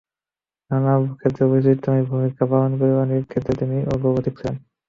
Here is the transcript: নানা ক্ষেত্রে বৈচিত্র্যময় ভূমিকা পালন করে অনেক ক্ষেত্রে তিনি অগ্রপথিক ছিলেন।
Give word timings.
নানা 0.71 0.91
ক্ষেত্রে 1.11 1.43
বৈচিত্র্যময় 1.49 2.05
ভূমিকা 2.09 2.43
পালন 2.51 2.71
করে 2.79 2.93
অনেক 3.03 3.21
ক্ষেত্রে 3.31 3.53
তিনি 3.61 3.77
অগ্রপথিক 3.93 4.33
ছিলেন। 4.39 4.55